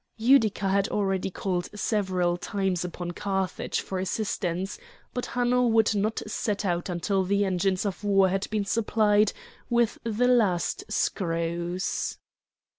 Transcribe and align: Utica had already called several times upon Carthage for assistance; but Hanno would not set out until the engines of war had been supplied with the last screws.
Utica 0.17 0.67
had 0.69 0.87
already 0.87 1.29
called 1.29 1.69
several 1.79 2.35
times 2.35 2.83
upon 2.83 3.11
Carthage 3.11 3.81
for 3.81 3.99
assistance; 3.99 4.79
but 5.13 5.27
Hanno 5.27 5.67
would 5.67 5.93
not 5.93 6.23
set 6.25 6.65
out 6.65 6.89
until 6.89 7.23
the 7.23 7.45
engines 7.45 7.85
of 7.85 8.03
war 8.03 8.27
had 8.29 8.49
been 8.49 8.65
supplied 8.65 9.31
with 9.69 9.99
the 10.03 10.27
last 10.27 10.83
screws. 10.89 12.17